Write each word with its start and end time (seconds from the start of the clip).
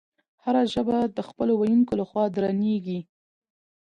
هره 0.43 0.63
ژبه 0.73 0.97
د 1.17 1.19
خپلو 1.29 1.53
ویونکو 1.57 1.93
له 1.99 2.05
خوا 2.09 2.23
درنیږي. 2.35 2.99